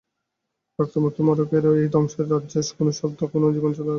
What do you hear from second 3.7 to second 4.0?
আর নেই।